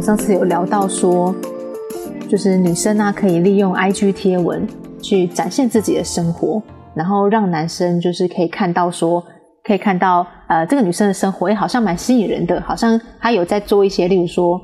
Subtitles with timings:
[0.00, 1.34] 上次有聊到说，
[2.28, 4.66] 就是女生啊可以利用 IG 贴文
[5.02, 6.62] 去展现自己的生活，
[6.94, 9.22] 然后让男生就是可以看到说，
[9.64, 14.60] 可以看到呃这个女生的生活也好像蛮吸引人的，好像她有在做一些，例如说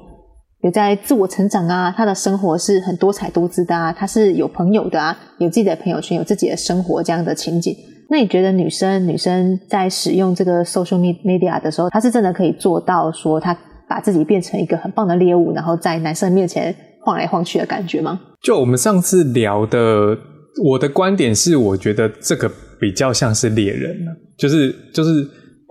[0.63, 7.75] 有在自我成长啊，她的生活是很多彩多姿的啊，她是有朋友的啊，有自己的朋友圈，有自己的生活这样的情景。
[8.09, 13.57] 那你觉得女生女生在使用这个 social media 的时候，她是真的可以做到说她
[13.95, 18.21] 把自己变成一个很棒的猎物，然后在男生面前晃来晃去的感觉吗？
[18.43, 20.19] 就我们上次聊的，
[20.65, 23.97] 我的观点是，我觉得这个比较像是猎人
[24.37, 25.25] 就是就是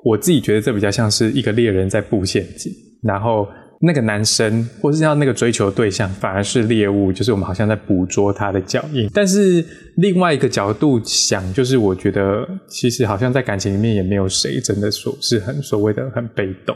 [0.05, 3.45] 我自己觉得这比较像是一个猎人在布陷阱，然后。
[3.85, 9.09] 那个男生，或是像那个追求对象，反而是猎物，就是我们好像在捕捉他的脚印。
[9.13, 9.61] 但是
[9.97, 16.73] 另外一个角度想，就是我觉得其实好像在感情里面也没有谁真的说是很所谓的很被动。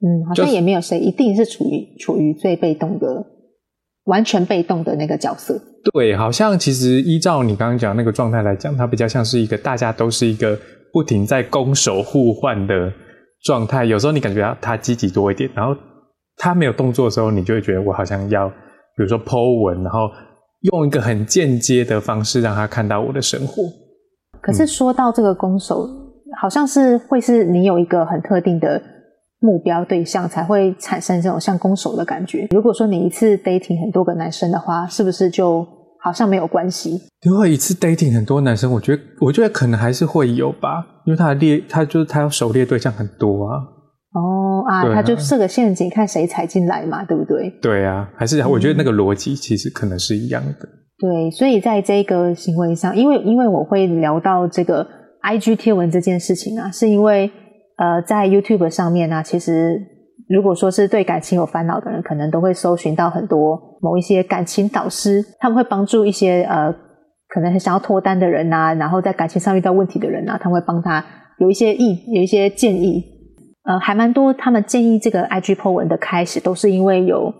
[0.00, 3.06] 嗯，好像也没有谁一定是处于处于最被动的、
[4.04, 5.60] 完全被动的那个角色。
[5.92, 10.58] 对，好像其实依照你刚刚讲那个状态来讲，它比较像是一个大家都是一个
[10.92, 12.92] 不停在攻守互换的
[13.44, 13.84] 状态。
[13.84, 15.74] 有时候你感觉到他积极多一点，然后。
[16.42, 18.54] 他没有动作的时候，你就会觉得我好像要，比
[19.02, 20.08] 如说剖文，然后
[20.72, 23.62] 用一个很间接的方式让他看到我的生活。
[24.40, 25.86] 可是说到这个攻守，
[26.40, 28.80] 好像是会是你有一个很特定的
[29.40, 32.46] 目标对象才会产生这种像攻守的感觉。
[32.50, 35.66] 如果说你一次 dating 很多个男生的话，是不是就
[36.02, 37.00] 好像没有关系？
[37.22, 43.56] 如果一次 dating 很多男生，我觉得我觉得可能还是会有吧，因为他的猎他就是他要狩猎对象很多啊。
[44.12, 47.48] 哦啊，他就设个陷阱，看谁踩进来嘛，对不对？
[47.62, 50.68] 对啊，还是我觉得那个逻辑其实可能是一样的。
[50.98, 54.86] 对，所以在这个行为上，因为因为我会聊到这个
[55.22, 57.30] I G 贴文这件事情啊，是因为
[57.80, 59.80] 呃，在 YouTube 上面呢，其实
[60.28, 66.70] 如果说是对感情有烦恼的人，可能都会搜寻到很多某一些感情导师，他们会帮助一些呃
[67.28, 71.02] 可能很想要脱单的人呐，然后在感情上遇到问题的人呐，他会帮他
[71.38, 73.02] 有一些意，有一些建议。
[73.64, 74.32] 呃，还蛮多。
[74.32, 77.32] 他们建议这个 IG po 文的开始，都是因为有，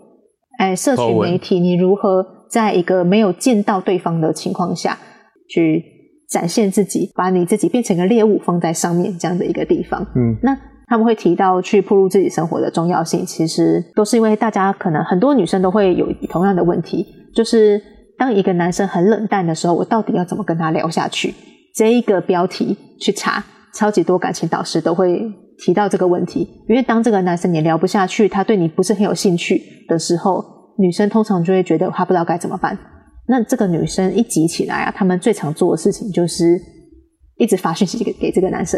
[0.57, 4.97] 哎，社群媒体，你如何在一个没有见到对方的情况下
[5.47, 5.83] 去
[6.31, 10.01] 展现自己，把你自己变成一个猎物放在上面这样的一个地方。
[10.15, 17.05] 嗯，那他们会提到去铺路自己生活的重要性，其实都是因为大家可能很多女生都会有同样的问题，
[17.35, 17.79] 就是
[18.17, 21.35] 当一个男生很冷淡的时候，我到底要怎么跟他聊下去？
[21.75, 23.43] 这一个标题去查，
[23.75, 25.31] 超级多感情导师都会。
[25.63, 30.43] 提到这个问题，因为当这个男生你聊不下去，他对你不是很有兴趣的时候，
[30.79, 32.75] 女生通常就会觉得他不知道该怎么办。
[33.31, 36.59] 那这个女生一急起来啊，他们最常做的事情就是
[37.37, 38.77] 一直发讯息给给这个男生。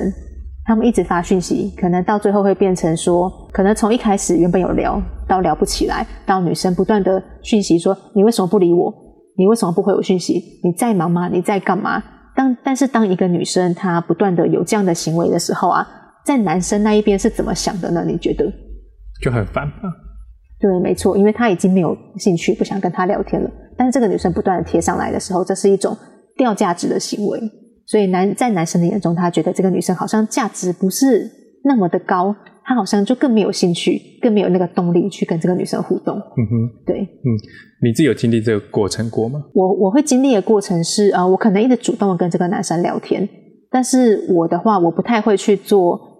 [0.63, 8.93] 他们一直发讯息，可能到最后会变成说，可能从一开始原本有聊到聊不起来，到女生不断的讯息说你为什么不理我？
[9.39, 10.35] 你为什么不回我讯息？
[10.63, 11.27] 你在忙吗？
[11.27, 12.01] 你在干嘛？
[12.35, 15.85] 当但是当一个女生她不断的有这样的行为的时候啊。
[16.23, 18.05] 在男生那一边是怎么想的呢？
[18.07, 18.45] 你觉得
[19.21, 19.91] 就很烦吧？
[20.63, 23.51] 对，没错，因为他已经没有兴趣，不想跟他聊天了。
[23.75, 25.93] 但是这个女生不断的贴上来的时候，这是一种
[26.37, 27.37] 掉价值的行为。
[27.85, 31.29] 所以男在男生的眼中，他觉得这个女生好像价值不是
[31.65, 36.15] 那么的高，他好像就更没有兴趣，更没有那个动力去跟这个女生互动。
[36.15, 37.27] 嗯哼，对，嗯，
[37.81, 39.43] 你自己有经历这个过程过吗？
[39.53, 43.27] 我我会经历的过程是，呃，我可能一直主动的跟这个男生聊天，
[43.69, 46.12] 但是我的话，我不太会去做。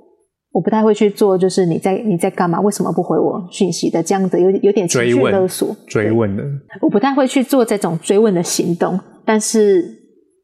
[0.54, 2.62] 我不太会去做，就是你在你在干嘛？
[2.62, 6.44] 为什么不回我讯息的这样子，有有点情绪勒索、追问的。
[6.80, 9.84] 我不太会去做这种追问的行动，但是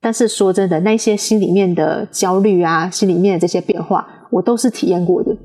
[0.02, 5.38] 但是说真的，那些心里面的焦虑啊，心里面的这些变化，我都是体验过的。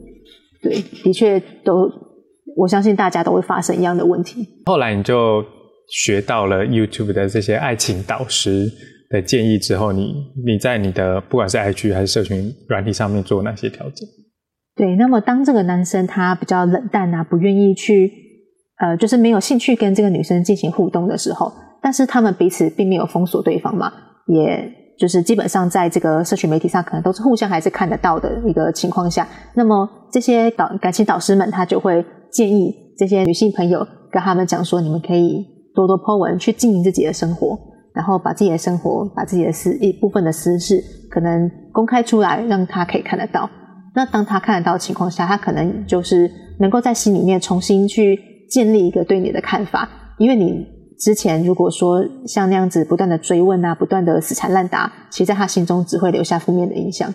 [0.62, 1.86] 对，的确都，
[2.56, 4.48] 我相信大家都会发生一样的问题。
[4.64, 5.44] 后来你就
[5.90, 8.72] 学到了 YouTube 的这些爱情导师
[9.10, 10.14] 的建议之后，你
[10.46, 14.08] 你在你的不管是 IG 还是社群软体上面做哪些调整？
[14.76, 18.10] 对，那么当这个男生他比较冷淡啊，不愿意去，
[18.78, 23.92] 呃，就是没有兴趣跟这个女生进行互动的时候，但是他们彼此并没有封锁对方嘛，
[24.26, 24.68] 也
[24.98, 37.56] 就是基本上在这个社群媒体上可能都是互相还是看得到的一个情况下，那么这些导感情导师们他就会建议这些女性朋友跟他们讲说，你们可以多多 po 文去经营自己的生活，
[37.94, 43.48] 然后把自己的生活、把自己的私一部分的私事可能公开出来，让他可以看得到。
[43.94, 48.18] 那当他看得到的情况下，他可能就是能够在心里面重新去
[48.50, 49.88] 建立一个对你的看法，
[50.18, 50.66] 因为你
[50.98, 57.12] 之前如果说像那样子不断的追问啊，不断的死缠烂打，其实在他心中只会留下负面的印象。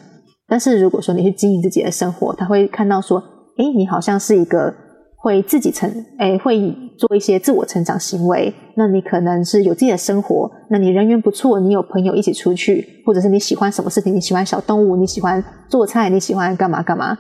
[0.48, 3.20] 但是如果说你去经营自己的生活，他会看到说，
[3.58, 4.74] 哎，你好像是一个
[5.21, 8.54] 会自己成，哎，会做一些自我成长行为。
[8.75, 17.18] 那你可能是有自己的生活，那你人缘不错，你有朋友一起出去，或者是你喜欢什么事情，你喜欢小动物，你喜欢做菜，你喜欢干嘛干嘛。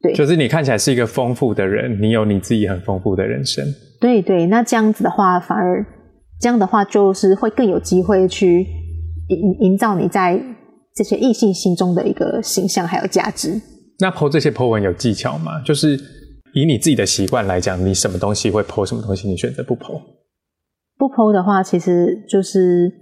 [0.00, 3.62] 对，就是你看起来是一个丰富的人，你有你自己很丰富的人生。
[4.00, 5.84] 对对，那这样子的话，反而
[6.40, 8.66] 这样的话，就是会更有机会去
[9.28, 10.40] 营营造你在
[10.96, 13.60] 这些异性心中的一个形象还有价值。
[13.98, 15.60] 那剖这些剖文有技巧吗？
[15.64, 16.00] 就是。
[16.54, 20.00] 以你自己的习惯来讲，你什么东西会剖，什么东西你选择不剖？
[20.98, 22.92] 不剖的话，其实就是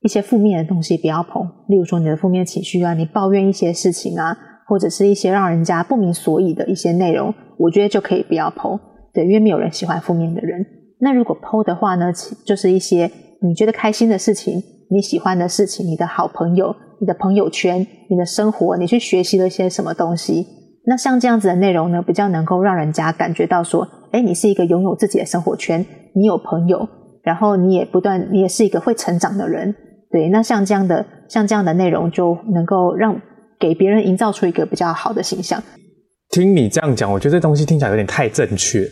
[0.00, 1.44] 一些负面的东西不要剖。
[1.68, 4.36] 例如说你的负面情绪啊，你抱怨一些事情啊，
[4.66, 8.78] 或者是一些让人家不明所以的一些内容，我觉得就可以不要剖。
[9.12, 10.64] 对，因为没有人喜欢负面的人。
[11.00, 12.12] 那如果剖的话呢，
[12.44, 13.10] 就是一些
[13.42, 20.46] 你觉得开心的事情，你喜欢的事情，你的好朋友，你的朋友圈，你的生活，你去学习了一些什么东西。
[20.86, 25.84] 那像这样子的内容呢，比较能够让人家感觉到说，哎，你是一个拥有自己的生活圈，
[26.14, 26.88] 你有朋友，
[27.22, 29.74] 然后你也不断，你也是一个会成长的人，
[30.10, 30.28] 对。
[30.30, 33.20] 那像这样的，像这样的内容，就能够让
[33.58, 35.62] 给别人营造出一个比较好的形象。
[36.30, 38.88] 听你这样讲，我觉得这东西听起来有点太正确，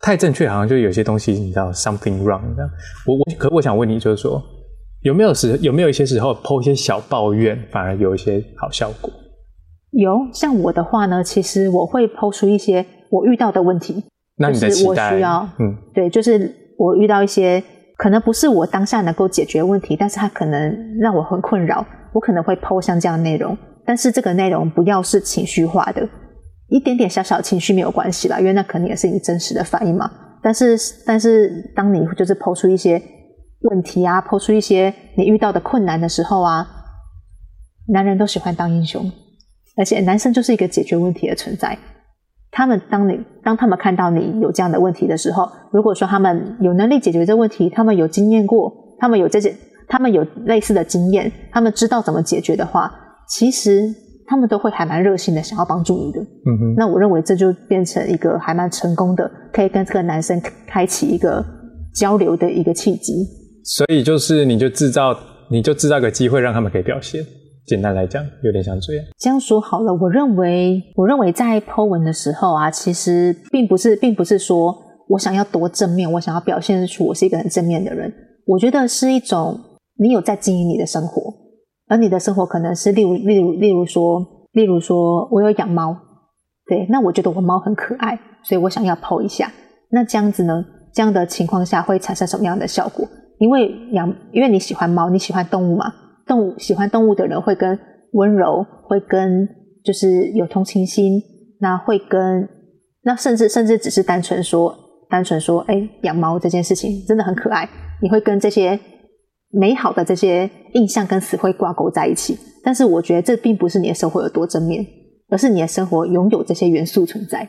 [0.00, 2.70] 太正确，好像就有些东西你知道 something wrong 这样。
[3.06, 4.42] 我我可我想问你，就是说
[5.02, 9.10] 有没有时有没有一些时候抛一些小抱怨，反而有一些好效果？
[9.90, 14.04] 有像我的话呢，其实我会抛出一些我遇到的问题，
[14.36, 15.18] 那你的期待，
[15.58, 17.62] 嗯，对，就是我遇到一些
[17.96, 23.56] 可能不是我当下能够解决问题，但是它可能让我很困扰，我可能会抛像这样的内容，
[23.86, 26.06] 但是这个内容不要是情绪化的，
[26.68, 30.10] 一点点小小情绪没有关系啦，因为那可能也是你真实的反应嘛。
[30.42, 33.02] 但是，但是当你就是抛出一些
[33.62, 36.66] 问题啊，抛出一些你遇到的困难的时候啊，
[37.88, 39.10] 男人都喜欢当英雄。
[39.78, 41.78] 而且男生就是一个解决问题的存在。
[42.50, 49.54] 他们当你当他们看到你有这样的问题的时候，如果说他们有能力解决这问题，他们有经验过，他们有这些，
[49.86, 52.92] 他们有类似的经验，他们知道怎么解决的话，
[53.28, 53.94] 其实
[54.26, 56.20] 他们都会还蛮热心的，想要帮助你的。
[56.20, 56.74] 嗯哼。
[56.76, 61.44] 那我认为这就变成一个还蛮成功的，可以跟这个男生开启一个
[61.94, 63.26] 交流的一个契机。
[63.62, 65.14] 所以就是你就制造，
[65.50, 67.22] 你就制造个机会，让他们可以表现。
[67.68, 69.04] 简单来讲，有点像这样。
[69.18, 74.74] 这样说好了，我认为，我认为在 Po 文的时候啊，其实并不是，并不是说
[75.06, 78.10] 我想要多正面，我想要表现出我是一个很正面的人。
[78.46, 79.60] 我觉得是一种
[79.98, 81.30] 你有在经营你的生活，
[81.88, 84.18] 而你的生活可能是例如，例如，例如说，
[84.52, 85.94] 例如说我有养猫，
[86.66, 89.52] 对，那我觉得我猫很可爱，所以我想要 Po 一下。
[89.90, 93.06] 那这样子呢，这样的情况下会产生什么样的效果？
[93.38, 95.92] 因为养，因为你喜欢猫，你喜欢动物嘛。
[96.28, 97.76] 动物喜欢动物的人会跟
[98.12, 99.48] 温柔，会跟
[99.82, 101.20] 就是有同情心，
[101.60, 102.48] 那会跟
[103.02, 104.72] 那甚至甚至只是单纯说
[105.10, 107.68] 单纯说，哎，养猫这件事情真的很可爱，
[108.02, 108.78] 你会跟这些
[109.50, 112.38] 美好的这些印象跟词汇挂钩在一起。
[112.62, 114.86] 但是我觉得这并不是你的生活有多正面，
[115.30, 117.48] 而是你的生活拥有这些元素存在。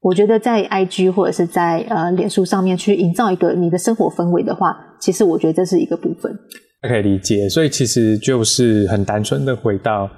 [0.00, 6.36] 我觉得在 IG 或者是在呃脸书上面去营造一个你的生活氛围的话，其实我觉得这是一个部分。
[6.82, 10.08] 可以理解，所以其实就是很单纯的回到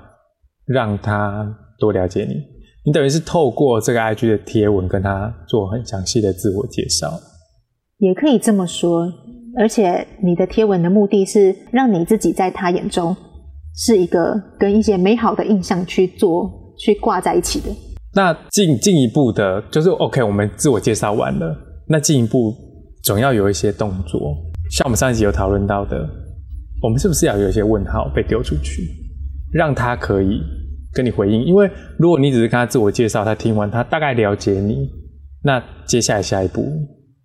[0.66, 2.34] 让他多了解你，
[2.84, 7.18] 你等于是透过这个 IG 的贴文跟他做很详细的自我介绍，
[7.98, 9.10] 也可以这么说。
[9.56, 13.16] 而且你的贴文的目的是让你自己在他眼中
[13.74, 17.66] 是一个跟一些美好的印象去做去挂在一起的。
[18.14, 21.56] 那进进一步的，就是 OK，我们自我介绍完了，
[21.88, 22.54] 那进一步
[23.02, 24.36] 总要有一些动作，
[24.70, 26.08] 像我们上一集有讨论到的。
[26.80, 28.82] 我们是不是要有一些问号被丢出去，
[29.52, 30.40] 让他可以
[30.92, 31.44] 跟你回应？
[31.44, 31.68] 因为
[31.98, 34.88] 如果你只是跟他自我介绍，他听完他大概了解你，
[35.42, 36.64] 那接下来下一步，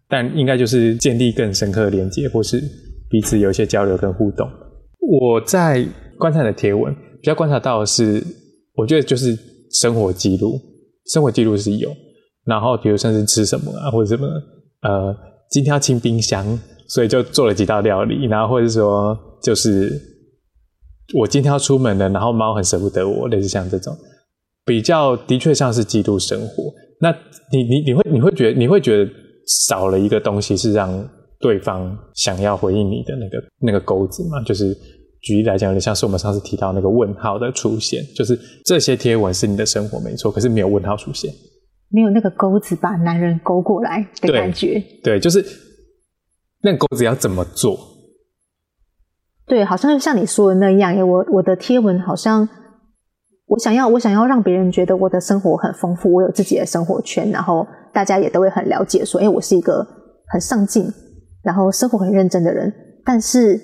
[0.10, 2.60] 但应该就是建立更深刻的连接，或是
[3.10, 4.50] 彼此有一些交流跟互动。
[5.00, 5.86] 我在
[6.18, 6.92] 观察你的贴文，
[7.22, 8.24] 比较观察到的是，
[8.76, 9.38] 我觉得就是
[9.72, 10.60] 生活记录，
[11.14, 11.92] 生活记录是有，
[12.46, 14.28] 然后比如像是吃什么啊，或者什么，
[14.82, 15.16] 呃，
[15.52, 19.16] 今天要清冰箱，所以就做了几道料理，然后或者说。
[19.44, 20.02] 就是
[21.14, 23.96] 我今天要出门了，然后猫很舍不得我，类似像这种，
[24.66, 26.74] 比较的确像是记录生活。
[27.02, 27.12] 那
[27.52, 29.12] 你你你会你会觉得你会觉得
[29.68, 31.08] 少了一个东西，是让
[31.40, 34.42] 对方想要回应你的那个那个钩子吗？
[34.44, 34.74] 就是
[35.22, 41.30] 举例来讲，有点像是我们上次提到那个问号的出现，就是这些贴文是你的生活没错，可是没有问号出现，
[41.90, 44.82] 没有那个钩子把男人勾过来的感觉。
[45.04, 45.46] 对，就是
[46.62, 47.78] 那钩子要怎么做？
[49.54, 52.50] 对，好像就像你说的那样，我我的贴文好像，
[53.46, 59.86] 我想要我想要让别人觉得我的生活很丰富，我有自己的生活圈，然后大家也都会很了解，说，哎，我是一个
[60.32, 60.92] 很上进，
[61.44, 62.74] 然后生活很认真的人。
[63.06, 63.62] 但是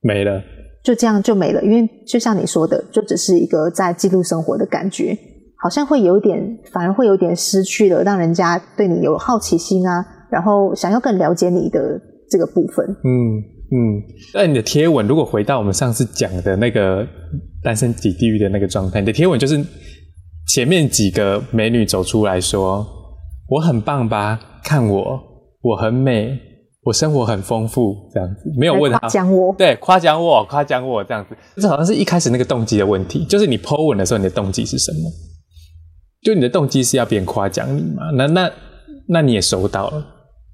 [0.00, 0.40] 没了，
[0.82, 5.14] 就这样就没了，因为就像你说的，就只是一个在记录生活的感觉，
[5.62, 12.00] 好像会有点，反而会有点失去了让人家对你有好奇心啊，然后想要更了解你的
[12.30, 12.86] 这个部分。
[12.88, 14.02] 嗯嗯。
[14.34, 17.06] 那你的贴文，如果回到我们上次讲的那个
[17.62, 19.64] 单身级地狱的那个状态，你的贴文就是
[20.48, 22.86] 前面几个美女走出来说
[23.48, 24.38] ：“我很棒吧？
[24.62, 25.20] 看我，
[25.62, 26.38] 我很美。”
[26.84, 35.08] 我生活很丰富，这样子没有问他夸奖我，对，夸奖我，夸奖我这样子，这好像是一开始那个动机的问题，就是你 Po 文的时候，你的动机是什么？
[36.24, 38.10] 就你的动机是要别人夸奖你嘛？
[38.16, 38.50] 那那
[39.06, 40.04] 那你也收到了，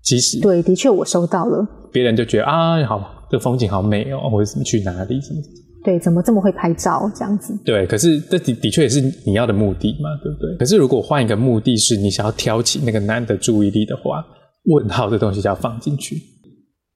[0.02, 5.40] 其实对，的确我收到了，别人就觉得啊，好，这风景好美哦，或者什么去哪里什么？
[5.84, 7.56] 对，怎么这么会拍照这样子？
[7.64, 10.56] 对，可是这的的确也是你要的目的嘛，对不对？
[10.58, 14.24] 可是如果换一个目的是你想要挑起那个男的注意力的话。
[14.64, 16.14] 问号这东西就要放进去。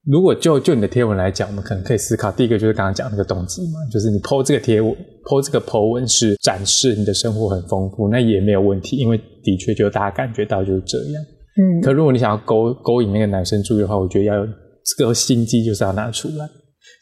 [0.05, 4.93] 如果就就你的贴文来讲，我们可能可以思考，第一个就是刚刚讲那个动机嘛，就是你 PO 这个贴文
[5.25, 11.23] ，PO 这个 PO 文是展示你的生活很丰富，那也没有问题，因为的确就大家感觉到就是这样。
[11.57, 11.81] 嗯。
[11.81, 14.47] 可如果你想要勾勾引那个男生注意的话，我觉得要有
[14.85, 16.49] 这个心机，就是要拿出来，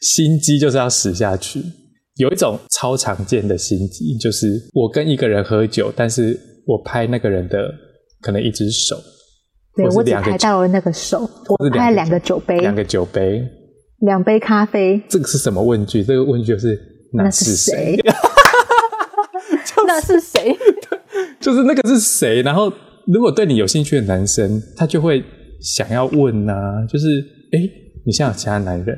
[0.01, 1.61] 心机就是要使下去。
[2.17, 7.69] 有一种超常见的心机，就是我跟一个人喝酒，但是我拍那个人的
[8.21, 9.01] 可能一只手。
[9.75, 13.41] 对我只拍到了那个手，我拍了两个酒杯，两个酒杯，
[14.01, 15.01] 两杯咖啡。
[15.07, 16.03] 这个是什么问句？
[16.03, 16.77] 这个问句就是
[17.13, 17.97] 那是谁？
[19.87, 20.55] 那是谁？
[21.39, 22.41] 就是那个是谁？
[22.41, 22.71] 然后
[23.07, 25.23] 如果对你有兴趣的男生，他就会
[25.61, 27.05] 想要问啊，就是
[27.51, 27.69] 哎，
[28.05, 28.97] 你像有其他男人？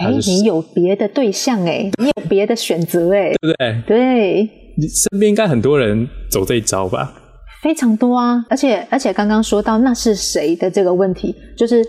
[0.00, 3.82] 哎，你有别的对象哎，你有别的选择哎， 对不对？
[3.86, 4.42] 对，
[4.76, 7.14] 你身边应该很多人走这一招吧？
[7.62, 11.84] 非常多啊，而且而且刚刚说到那是谁的这个问题，就是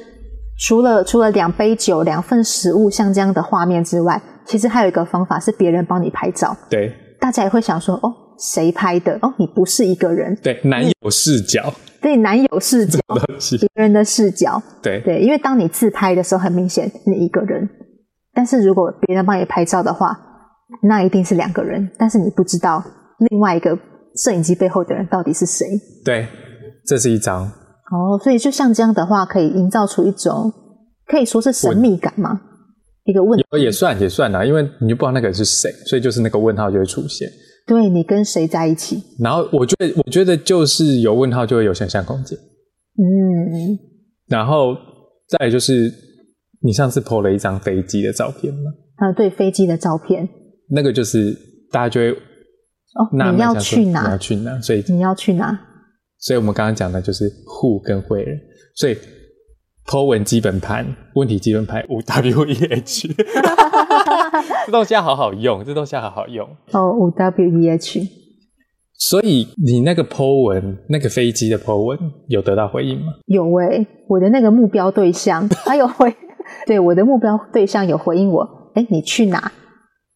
[0.59, 6.55] 除了除了两杯酒、两份食物像这样的画面之外，其实还有一个方法是别人帮你拍照。
[6.69, 9.17] 对，大家也会想说哦，谁拍的？
[9.21, 10.35] 哦，你不是一个人。
[10.41, 11.73] 对，男友视角。
[12.07, 12.99] 对，男友视角，
[13.73, 14.61] 别人的视角。
[14.81, 17.67] 对对，因为当你自拍的时候，很明显你一个人，
[18.33, 20.17] 但是如果别人帮你拍照的话，
[20.83, 22.83] 那一定是两个人，但是你不知道
[23.29, 23.77] 另外一个。
[24.19, 25.67] 摄影机背后的人到底是谁？
[26.03, 26.27] 对，
[26.87, 30.51] 这是一张哦，所以就像这样的话，可以营造出一种
[31.05, 32.41] 可以说是神秘感吗？
[33.03, 37.29] 一个问也算也算啊，因为你就不知道那个人是谁，所以就是那个问号就会出现。
[37.67, 39.03] 对你跟谁在一起？
[39.19, 42.37] 然后我觉得，我觉得就是有问号就会有想象空间。
[42.97, 43.77] 嗯，
[44.27, 44.73] 然后
[45.27, 45.91] 再就是
[46.61, 48.71] 你上次 PO 了一张飞机的照片吗？
[48.95, 50.27] 啊，对，飞机的照片，
[50.69, 51.37] 那个就是
[51.71, 52.11] 大家就会。
[52.97, 54.01] 哦，你要去哪？
[54.05, 54.59] 你要去哪？
[54.61, 55.59] 所以你要去哪？
[56.17, 58.39] 所以我们刚刚讲的就是 who 跟 where，
[58.75, 58.97] 所以
[59.85, 60.83] po 文基本盘，
[61.13, 63.07] 问题基本盘五 w e h，
[64.65, 66.47] 这东西要好好用，这东西要好好用。
[66.71, 68.01] 哦，五 w e h，
[68.97, 73.13] 所以你那个 po 文，那个飞机的 po 文有得到回应吗？
[73.27, 76.15] 有诶，我的那个目标对象他有回，
[76.65, 79.51] 对我的目标对象有回应我，哎，你去哪？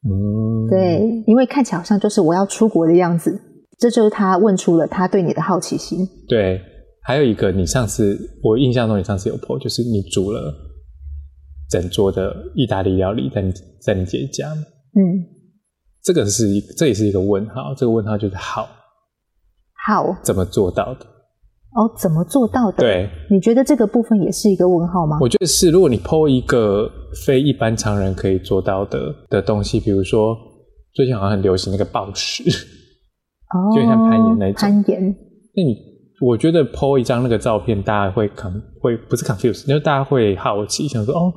[0.03, 3.39] 嗯，对，因为看起来好像就是我要出国的样子，
[3.77, 5.99] 这就是他问出了他对你的好奇心。
[6.27, 6.59] 对，
[7.03, 10.51] 还有一个，你上次我印象中你上次有 po，就是你煮了
[11.71, 14.51] 整桌的意大利料理在你在你姐家。
[14.51, 15.01] 嗯，
[16.03, 18.67] 这个是一这也是一个问号，这个问号就是好，
[19.87, 21.05] 好怎么做到的？
[21.73, 22.79] 哦，怎么做到的？
[22.79, 25.17] 对，你觉得这个部分也是一个问号吗？
[25.21, 26.91] 我觉得是，如果你剖一个
[27.25, 30.35] 非一般常人可以做到的的东西，比如说
[30.93, 35.01] 最近好像很流行那个暴食，哦，就像攀岩那种攀岩。
[35.55, 35.77] 那你
[36.19, 41.33] 我觉得剖一张那个照片，大家会 con 会不是 confuse，因为大家会好奇，想说哦，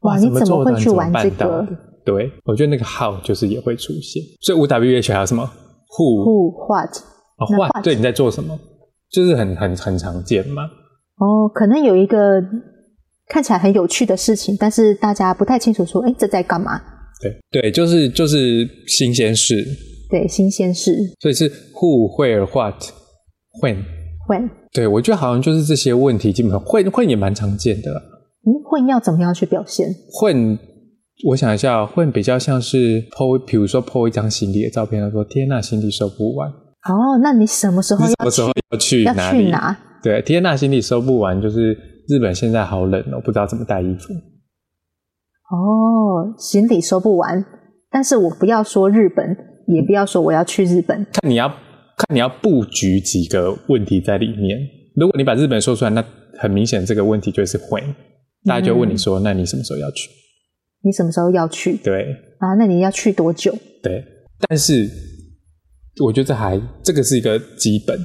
[0.00, 1.66] 哇，你怎么会去玩这个？
[2.04, 4.22] 对，我觉得那个 how 就是也会出现。
[4.40, 5.42] 所以五 W H 还有什么
[5.90, 6.90] who who what
[7.36, 8.58] 啊 what 对你在做什么？
[9.10, 10.62] 就是很很很常见嘛。
[11.18, 12.42] 哦，可能有一个
[13.28, 16.80] 看起来很有趣的事情，但是大家不太清楚说，哎，这在干嘛？
[17.20, 19.64] 对对，就是就是新鲜事。
[20.08, 20.96] 对，新鲜事。
[21.20, 22.76] 所以是 who where what
[23.60, 23.84] when
[24.28, 24.48] when。
[24.72, 27.90] 对，我觉得好像就是这些问题，基本上会会也蛮常见的。
[28.68, 29.88] 嗯，混要怎么样去表现？
[30.12, 30.58] 混，
[31.28, 36.48] 我想一下，混比较像是 po，比如说 po 一张行李的照片，他说：“天呐，行李收不完。”
[36.88, 38.06] 哦，那你什么时候？
[38.06, 39.52] 什么时候要去哪里？
[40.02, 41.76] 对，天呐，行李收不完，就是
[42.08, 44.12] 日本现在好冷哦，不知道怎么带衣服。
[45.50, 47.44] 哦，行李收不完，
[47.90, 54.58] 但是我不要说日本，也不要说我要去日本，看你要看你要布局几个问题在里面。
[54.94, 56.04] 如果你把日本说出来，那
[56.38, 57.82] 很明显这个问题就是会，
[58.44, 60.08] 大家就问你说，那你什么时候要去？
[60.82, 61.76] 你什么时候要去？
[61.78, 63.52] 对啊，那你要去多久？
[63.82, 64.04] 对，
[64.48, 64.88] 但是
[66.04, 67.98] 我觉得这还这个是一个基本，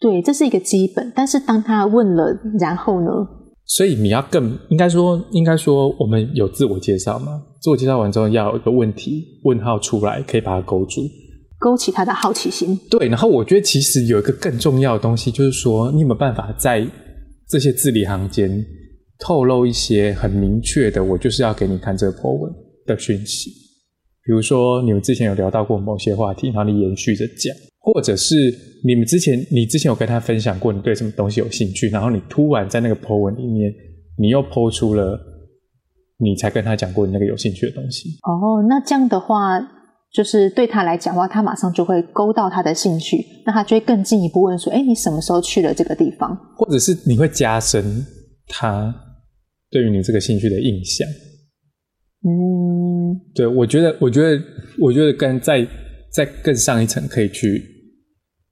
[0.00, 1.12] 对，这是一个基本。
[1.14, 3.08] 但是当他问了，然后呢？
[3.64, 7.40] 所以你要更应该说，应该说我们有自我介绍嘛？
[7.60, 11.02] 自我介绍完之后，要有一个问题问号出来，可以把它勾住，
[11.60, 12.76] 勾起他的好奇心。
[12.90, 16.84] 对，然后我觉得其实有一个更重要的东西，就是说你有没有办法在
[17.52, 18.64] 这些字里行间
[19.18, 22.50] 透露一些很明确的，我就是要给你看这个 po 文
[22.86, 23.50] 的讯息。
[24.24, 28.34] 比如说你们之前有聊到过某些话题，然后你延续着讲，或者是
[28.82, 33.70] 你们之前你之前有跟他分享过你对什么东西有兴趣，然后你突然在那个 po 文里面，
[34.16, 35.20] 你又 po 出了
[36.16, 38.08] 你才跟他讲过你那个有兴趣的东西。
[38.22, 39.60] 哦，那这样的话，
[40.12, 48.04] 就是对他来讲的话，他马上就会勾到他的兴趣，那他就会更进一步问说：“哎，你什么时候去了这个地方？”或者是你会加深
[48.46, 48.94] 他
[49.70, 51.08] 对于你这个兴趣的印象。
[52.24, 54.38] 嗯，对，我觉得，我觉得，
[54.78, 55.66] 我觉得跟在
[56.12, 57.64] 在更上一层，可以去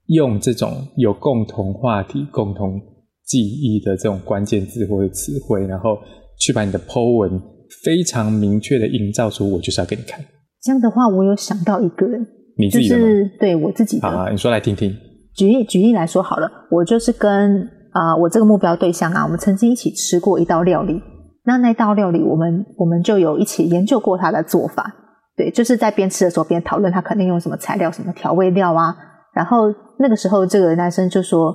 [0.06, 2.80] 用这种有共同话题、共同
[3.26, 5.98] 记忆的这种关键字或者词汇，然后
[6.38, 7.38] 去把你的 Po 文
[7.84, 10.24] 非常明确的营造出，我就是要给你看。
[10.62, 12.26] 这样的话，我有想到一个人，
[12.58, 12.88] 你自己？
[12.88, 14.08] 就是对我自己的。
[14.08, 14.94] 啊，你说来听听。
[15.34, 21.00] 举例举例来说好了，我就是跟啊、我这个目标对象啊，我们曾经一起吃过一道料理。
[21.44, 24.94] 那那道料理，我们我们就有一起研究过它的做法。
[25.36, 28.94] 对，就是在边吃的时候边讨论，他肯定用什么材料、什么调味料啊。
[29.32, 31.50] 然后那个时候，这个男生就说：“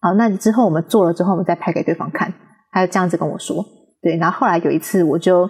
[0.00, 2.32] 好，那之后我们做了之后，我们再拍给对方看。”
[2.72, 3.62] 他就这样子跟我说。
[4.00, 5.48] 对，然后后来有一次，我就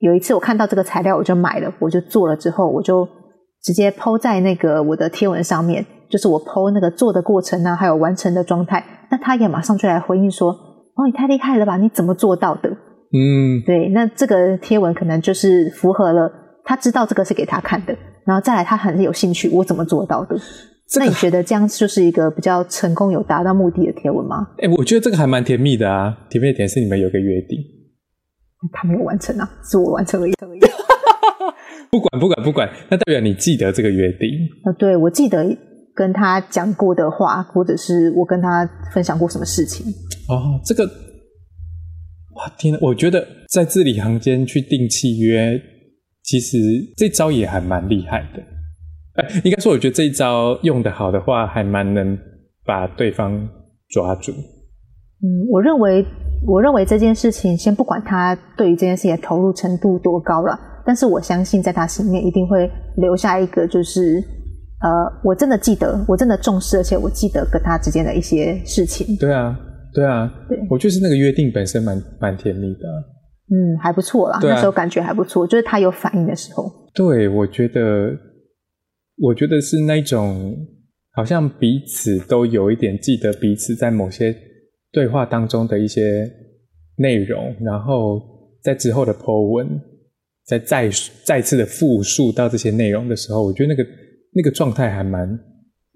[0.00, 3.08] 有一次我看到这个材料，我就买了，我就做了之后，我就
[3.62, 8.84] 直接抛在那个我的贴文上面，就是我抛那个做的过程啊，还有完成的状态。
[9.10, 10.50] 那他也马上就来回应说
[10.94, 11.76] ：“哦，你太厉害了吧？
[11.76, 12.68] 你怎么做到的？”
[13.10, 16.30] 嗯，对，那这个贴文可能就是符合了，
[16.64, 20.36] 他知道这个是给他看的，然后再来他很有兴趣，我怎么做到的？
[20.90, 24.46] 这个那你觉得这样就是一个比较成功、有达到目的的贴文吗？
[24.58, 26.16] 哎、我觉得这个还蛮甜蜜的啊。
[26.30, 27.58] 甜蜜的点是你们有个约定，
[28.72, 30.32] 他没有完成啊，是我完成而已。
[31.90, 34.28] 不管不管不管，那代表你记得这个约定。
[34.64, 35.56] 啊，对，我记得
[35.94, 39.86] 跟他讲过的话，或者是我跟他分享过什么事情。
[40.28, 40.84] 哦，这个，
[42.36, 45.58] 哇天哪，我觉得在字里行间去定契约，
[46.22, 46.58] 其实
[46.96, 48.42] 这招也还蛮厉害的。
[49.22, 52.18] 哎， 应该说，我觉得这一招用得好的话，还蛮能
[52.66, 53.48] 把对方
[53.88, 54.32] 抓住。
[54.32, 56.04] 嗯，我认为，
[56.46, 64.22] 我认为这件事情，先不管他对于这件事情的投入程度多高了，但是我相信在他心里面一定会留下一个，就是
[64.80, 64.88] 呃，
[65.24, 69.16] 我真的记得，我真的重视，而且我记得跟他之间的一些事情。
[69.16, 69.58] 对啊，
[69.92, 72.96] 对啊，对我就是那个约定本身蛮蛮甜蜜的啊、
[73.50, 76.70] 嗯，还不错啦，啊那时候感觉还不错，就是他有反应的时候。
[76.94, 78.10] 对，我觉得，
[79.18, 80.54] 我觉得是那种
[81.12, 84.34] 好像彼此都有一点记得彼此在某些
[84.92, 86.30] 对话当中的一些
[86.96, 88.20] 内容，然后
[88.62, 89.80] 在之后的 po 文，
[90.46, 90.90] 再再
[91.24, 93.86] 再次的复述到这些内容的时候，我觉得那个
[94.34, 95.28] 那个状态还蛮，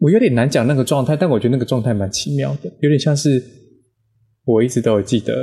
[0.01, 3.43] 我有点难讲那个状态，但我觉得那个状态蛮奇妙的，有点像是
[4.45, 5.35] 我一直都有记得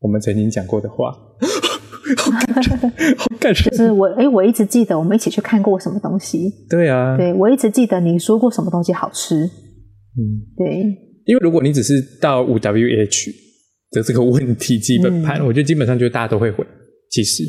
[0.00, 1.12] 我们曾经讲过的话，
[2.16, 2.74] 好感觉，
[3.16, 3.64] 好感人。
[3.70, 10.20] 就是我，哎，我一直记得我们一起去看过什么东西，对啊，对我一直记得你说过什么东西好吃，嗯，
[10.56, 10.84] 对，
[11.28, 13.30] 因为如果你只是到五 WH
[13.90, 16.66] 的这个问题基本盘，嗯我觉得基本上就大家都会回。
[17.10, 17.44] 其实，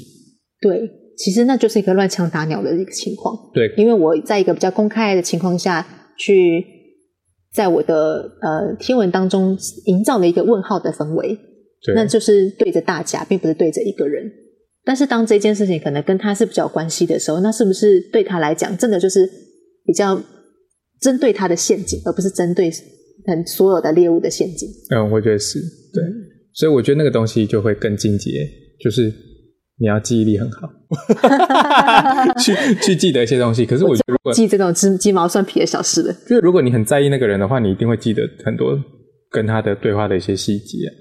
[0.60, 0.82] 对，
[1.18, 3.34] 其实那就是一个乱枪打鸟的一个情况。
[3.54, 5.88] 对，因为我在一个比较公开的情况下
[6.18, 6.62] 去，
[7.54, 11.38] 在我的呃贴文当中营造了一个问号的氛围，
[11.86, 14.30] 对，那就是对着大家，并不是对着一个人。
[14.84, 19.26] 但是当这件事情可能跟他是比较有关系的时候，那是不是对他来讲，真的就是
[19.86, 20.22] 比较
[21.00, 22.72] 针对他的陷阱，而不是针对
[23.30, 24.68] 很所有的猎物的陷阱？
[24.90, 26.04] 嗯，我觉得是对，
[26.54, 28.32] 所以我觉得那个东西就会更进阶，
[28.80, 29.14] 就是
[29.78, 30.68] 你要记忆力很好，
[32.42, 33.66] 去去记得一些东西。
[33.66, 36.12] 可是我觉得，如果记这种鸡鸡毛蒜皮的小事的。
[36.28, 38.78] 就是如果你很在意那个人的话，你一定会记得很多
[39.32, 40.92] 跟他的对话的一些细节啊，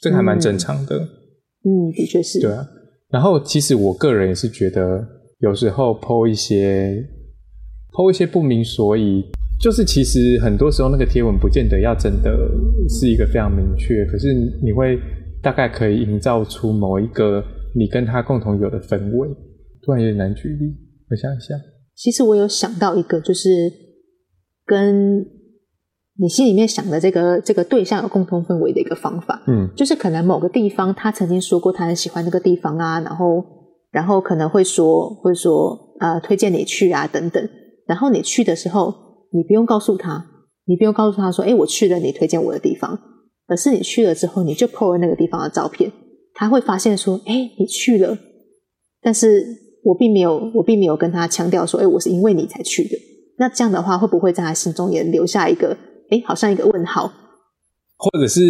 [0.00, 0.96] 这个还蛮正常的。
[0.96, 2.40] 嗯，的确是。
[2.40, 2.66] 对啊，
[3.10, 5.04] 然后其实我个人也是觉得，
[5.40, 7.04] 有时候剖一些
[7.92, 9.24] 剖一些不明所以，
[9.60, 12.30] 就是其实很多时候那个贴文不见得要真的
[12.88, 14.98] 是一个非常明确，可是你会
[15.42, 17.44] 大概可以营造出某一个
[17.74, 19.28] 你跟他共同有的氛围。
[19.82, 20.74] 突然有点难举例，
[21.10, 21.54] 我想一下，
[21.94, 23.48] 其实我有想到一个，就是
[24.66, 25.24] 跟
[26.18, 29.70] 你心里面想的这个这个对象有共同氛围的一个方法，嗯。
[29.74, 33.42] 就是可能某个地方他曾经说过他很喜欢那个地方啊，然后
[33.90, 37.42] 然后可能会说会说呃推荐你去啊等等，
[37.86, 38.94] 然后你去的时候，
[39.32, 40.26] 你不用告诉他，
[40.66, 42.98] 你不用告诉他说，哎，我去了你推荐我的地方，
[43.46, 45.92] 而是你去了之后，你就 po 了那个地方的照片，
[46.34, 48.18] 他会发现说，哎，你去了，
[49.00, 49.44] 但是
[49.84, 52.96] 我并没有我并没有跟他强调说，哎，我是因为你才去的，
[53.38, 55.76] 那这样的话会不会在他心中也留下一个，
[56.10, 57.12] 哎，好像一个问号？
[57.96, 58.40] 或者是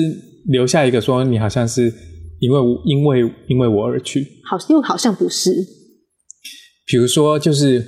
[0.47, 1.93] 留下一个说你好像是
[2.39, 5.51] 因为因为因为我而去，好又好像不是，
[6.87, 7.85] 比如说就是，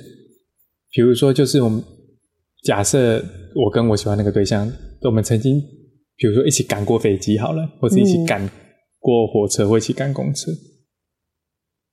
[0.90, 1.82] 比如说就是我们
[2.62, 3.22] 假设
[3.54, 4.70] 我跟我喜欢那个对象，
[5.02, 5.60] 我们曾经
[6.16, 8.50] 比如说一起赶过飞机好了，或者一起嗯赶
[8.98, 10.52] 过火车，或一起赶公车，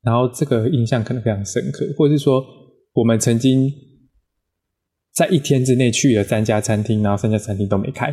[0.04, 2.44] 然后这个印象可能非常深刻，或者是说
[2.94, 3.70] 我们曾经
[5.16, 8.12] 在一天之内去了三家餐厅，然后三家餐厅都没开，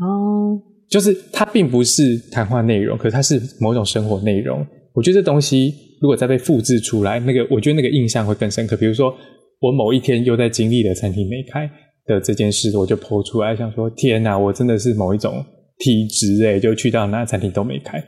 [0.00, 4.66] 哦，就是它并不是谈话内容，可是它是某种生活内容。
[4.92, 8.76] 我觉得这东西如果再被复制出来，那个我觉得那个印象会更深刻。
[8.76, 9.16] 比如说，
[9.60, 11.70] 我某一天又在经历了餐厅没开
[12.06, 15.44] 的这件事，我就剖出来，想说天哪，我真的是某一种
[15.78, 18.02] 体质诶，就去到哪餐厅都没开。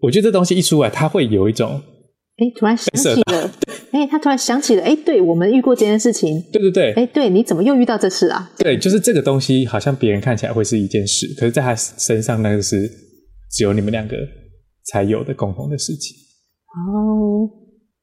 [0.00, 1.80] 我觉得这东西一出来，它会有一种，
[2.38, 3.50] 哎，突然想起了，
[3.90, 8.50] 哎， 他突然想起了，哎，对我们遇过这件事情，对对对，哎，对，你怎么又遇到这事啊？
[8.56, 12.90] 对，就是这个东西好像别人看起来会是一件事，可是在他身上那个是
[13.50, 14.16] 只有你们两个
[14.86, 16.16] 才有的共同的事情。
[16.72, 17.50] 哦，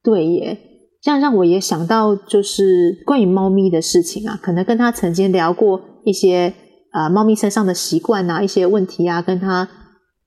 [0.04, 0.56] 对耶，
[1.00, 6.52] 这样让我也想到，就是关于猫咪的事情啊，可能跟他曾经聊过一些
[6.92, 9.68] 呃猫咪身上的习惯啊，一些问题啊，跟他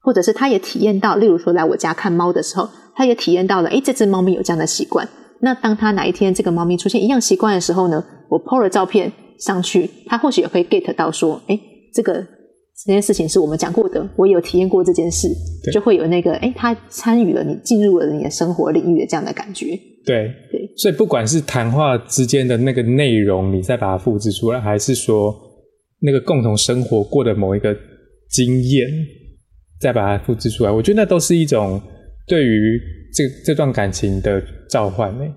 [0.01, 5.07] 或者是他也体验到，例如说来我家看猫的时候，他也体验到了，诶，这只猫咪有这样的习惯。
[5.41, 11.59] 那当他哪一天这个猫咪出现一样习惯的时候呢，我 PO 了照片上去，他或许也会 get 到说，诶，
[11.93, 15.27] 这个这件事情是我们讲过的，我有体验过这件事，
[15.73, 19.77] 就会有那个，诶，他参与了你，进入了你的生活领域的这样的感觉。
[20.05, 25.33] 对对，所以不管是谈话之间的那个内容，你再把它复制出来，还是说
[26.01, 27.75] 那个共同生活过的某一个
[28.29, 28.87] 经验，
[29.79, 31.79] 再把它复制出来，我觉得那都是一种
[32.27, 32.79] 对于
[33.13, 35.33] 这这段感情的召唤欸呢。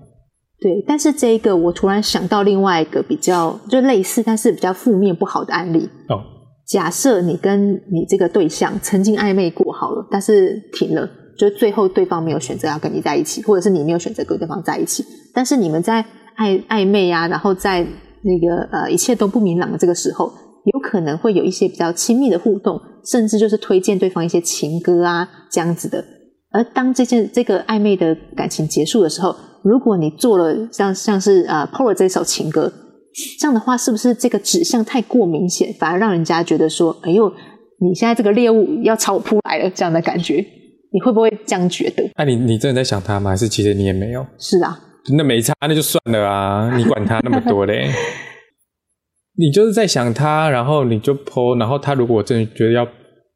[0.59, 5.89] 对，但是这一个我突然想到另外一个比较就类似，但是比较负面不好的案例。
[6.09, 6.23] 哦，
[6.65, 16.03] 假设你跟你这个对象曾经暧昧过好了，但是停了，就最后对方没有选择要跟你在一起，或者是你没有选择跟对方在一起，但是你们在
[16.37, 20.31] 暧暧昧啊，然后在那个呃一切都不明朗的这个时候，
[20.63, 26.03] 有可能会有一些比较亲密的互动，甚至就是推荐对方一些情歌啊这样子的。
[26.51, 32.71] 而当这件这个暧昧的感情结束的时候，如果你做了像像是呃 PO 了这首情歌，
[33.39, 37.29] 这样的话是不是这个指向太过明显，反而让人家觉得说，哎呦，
[37.81, 40.45] 你现在这个猎物要朝我扑来了这样的感觉？
[40.95, 42.09] 你会不会这样觉得？
[42.17, 43.31] 那、你你真的在想他吗？
[43.31, 44.25] 还是其实你也没有？
[44.39, 44.79] 是啊，
[45.17, 47.91] 那没差，那就算了啊， 你管他那么多嘞。
[49.37, 52.87] 你就是在想他，然后你就泼，然后他如果真的觉得要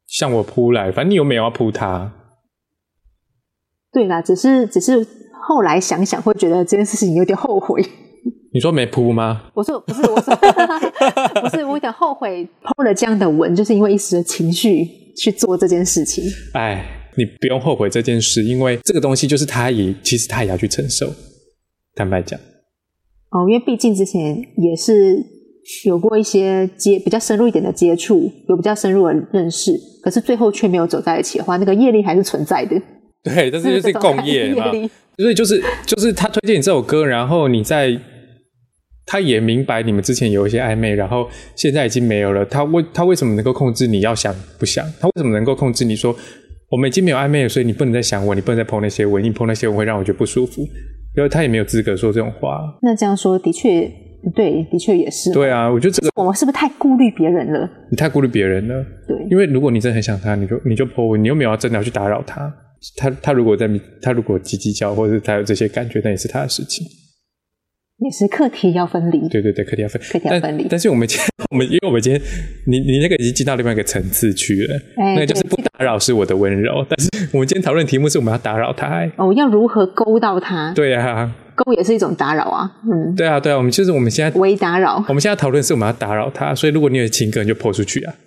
[0.06, 2.10] 向我扑来，反正你又没有要扑他，
[3.92, 5.06] 对啦，只是只是
[5.46, 7.84] 后来想想会觉得这件事情有点后悔。
[8.54, 9.42] 你说没扑吗？
[9.54, 10.34] 我说不是，我说
[11.42, 14.86] 不是，我有点后悔 PO 了这样的文，就是因为一时的情绪
[15.18, 16.24] 去做这件事情。
[16.54, 16.82] 哎，
[17.20, 21.12] 你不用后悔这件事，因为这个东西就是他也其实他也要去承受。
[21.94, 22.40] 坦白讲，
[23.30, 25.18] 哦，因为毕竟之前也是
[25.84, 32.80] 有过一些接比较深入一点的接触，有比较深入的认识，可是最后却没有走在一起的话，那个业力还是存在的。
[33.22, 34.72] 对，但是就是 共业嘛，
[35.18, 38.00] 所以就是就是他推荐你这首歌，然后你在，
[39.04, 42.46] 他也明白你们之前有一些暧昧，然后现在已经没有了。
[42.46, 44.86] 他为他为什么能够控制你要想不想？
[44.98, 46.16] 他为什么能够控制你说
[46.70, 50.62] 我们已经没有暧昧了，所以你不能再想我，你不能再碰那些我，你碰那些我会让我觉得不舒服。
[51.16, 52.60] 因为他也没有资格说这种话。
[52.82, 53.90] 那这样说的确
[54.32, 55.32] 对，的确也是。
[55.32, 57.68] 对啊，我觉得这个我们是不是太顾虑别人了？
[57.90, 58.86] 你太顾虑别人了。
[59.08, 62.54] 对，因为如果你真的很想他，你就你就 po 文，你又没有要真的要去打扰他。
[62.96, 63.68] 他他如果在
[64.00, 66.86] 他如果叽叽叫，或者是他有这些感觉，那也是他的事情。
[68.00, 69.28] 也是课题要分离。
[69.28, 70.70] 对对对，课题要分，课题要分离但。
[70.70, 72.20] 但是我们今天我们因为我们今天
[72.66, 76.84] 你你那个已经进到另外一个层次去了，哎那个就是不打扰是我的温柔。
[76.88, 80.72] 但是我们今天讨论题目是我们要打扰他、哎哦，要如何勾到他？
[80.74, 85.04] 对啊，勾也是一种打扰啊，嗯，对啊，对啊，我们就是我们现在微打扰。
[85.08, 88.14] 我们现在讨论是我们要打扰他，所以如果你有情歌，你就泼出去啊。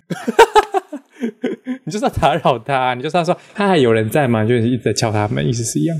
[1.86, 4.44] 你就是要打扰他，你就是要说嗨，有人在吗？
[4.44, 5.96] 就是一直在敲他门，意思是一样。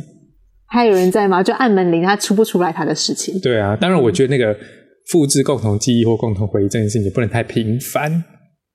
[0.66, 1.42] 还有人在吗？
[1.42, 3.38] 就按门铃，他出不出来他的事情。
[3.40, 4.56] 对啊，当然，我觉得那个
[5.10, 8.10] 复制共同记忆或共同回忆这件事情也不能太频繁，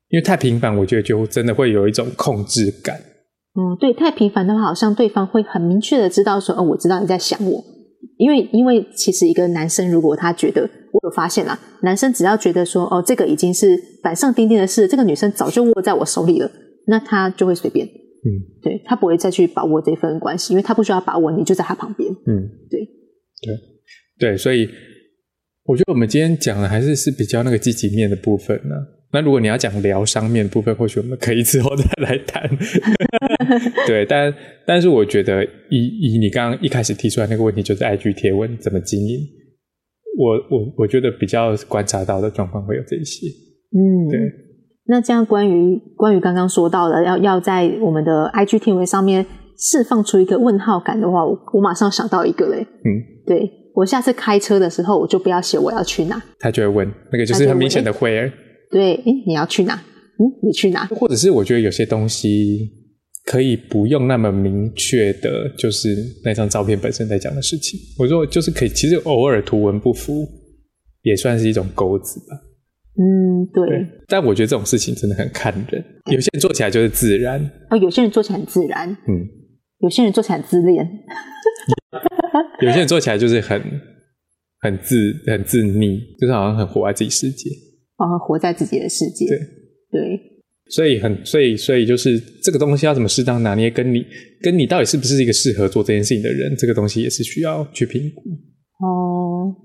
[0.10, 2.95] 因为太频繁，我觉得就真的会有一种控制感。
[3.56, 7.63] 嗯，对，太频繁的话，好像对方会很明确的知道说，哦，我知道你在想我。
[8.17, 16.49] 因为，因为其实一个男生如果他觉得，我有发现啦，男生只要觉得说，哦，这个已经是板上钉钉的事，这个女生早就握在我手里了，
[16.88, 17.88] 那他就会随便。
[18.25, 22.10] 嗯，对他不会再去把握这份关系，因为他不需要把握，你就在他旁边。
[22.12, 22.79] 嗯，对，
[23.41, 24.67] 对，对，所以
[25.63, 28.75] 我觉得我们今天讲的还是是比较那个积极面的部分呢。
[29.12, 32.47] 那如果你要讲疗伤面部分，或许我们可以之后再来谈。
[33.88, 34.32] 对，但
[34.67, 39.19] 但是我觉得以以你刚刚一开始提出来那个问题，就是 IG 贴文怎么经营，
[40.17, 43.25] 我我我觉得比较观察到的状况会有这些。
[43.71, 44.19] 嗯，对。
[44.89, 49.23] 那这样关于关于刚刚说到的，要要在我们的 IG 贴文上面
[49.56, 52.58] 释放出一个问号感的话，我我马上想到一个嘞。
[52.62, 52.89] 嗯，
[53.28, 58.32] 对我下次开车的时候，我就不要写我要去哪，他就会问，那个就是很明显的会儿。
[58.71, 59.75] 对，诶，你要去哪？
[59.75, 60.86] 嗯，你去哪？
[60.88, 62.67] 或者是我觉得有些东西
[63.25, 67.80] 可以不用那么明确的，就是那张照片本身在讲的事情。
[67.99, 70.28] 我说就是可以，其实偶尔图文不符
[71.04, 72.36] 也算是一种钩子吧。
[73.01, 73.88] 嗯，对。
[74.09, 79.23] 但我觉得这种事情真的很看人，有些人做起来就是自然，哦，有些人做起来很自然，嗯，
[79.79, 80.85] 有些人做起来很自恋，
[82.62, 83.62] 有些人做起来就是很
[84.59, 84.95] 很自
[85.27, 87.49] 很自溺，就是好像很活在自己世界。
[87.95, 89.25] 啊，活在自己的世界。
[89.27, 89.38] 对
[89.91, 90.19] 对，
[90.69, 94.05] 所以很，所以所以就是这个东西要怎么适当拿捏，跟你
[94.41, 98.21] 跟你到底是不是一个适合做这件事情的人，这个东西也是需要去评估。
[98.85, 99.55] 哦，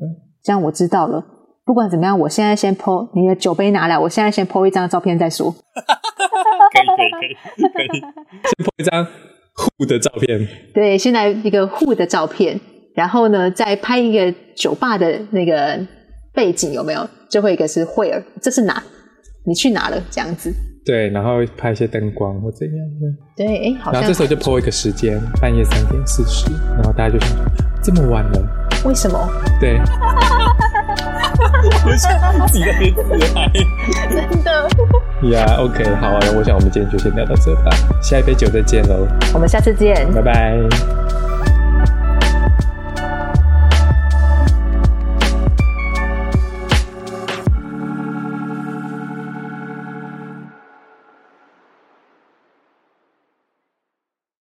[0.45, 1.34] 这样我知道了。
[1.65, 5.51] 不管怎么样，我现在先 po 你的酒杯拿来，我现在先 po 一张照片再说。
[5.51, 8.01] 可以可以可以可以，
[8.57, 9.07] 先 po 一张
[9.55, 10.47] 互的照片。
[10.75, 12.61] 对，先来一个互的照片，
[12.95, 15.81] 然后呢，再拍一个酒吧的那个
[16.35, 17.09] 背景，有没有？
[17.31, 18.83] 最后一个是惠儿，这是哪？
[19.47, 20.03] 你去哪了？
[20.11, 20.53] 这样子。
[20.85, 23.07] 对，然后拍一些灯光或怎样的。
[23.35, 23.95] 对，哎，好像。
[23.95, 27.31] 然后这时候就 po 一个时间，半夜三点四十，然后大家就想，
[27.83, 29.19] 这么晚了，为什么？
[29.59, 29.79] 对。
[31.85, 33.51] 不是自己在自嗨，
[34.11, 34.69] 真的。
[35.31, 37.71] 呀，OK，好啊，我想我们今天就先聊到这吧，
[38.03, 39.07] 下一杯酒再见喽。
[39.35, 41.04] 我们下次见，拜拜。